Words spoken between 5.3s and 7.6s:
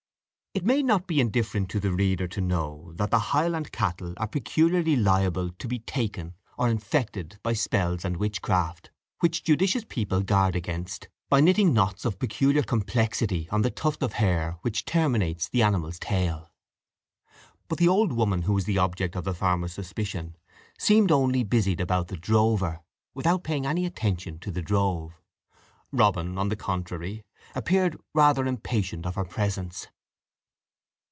to be "taken," or infected, by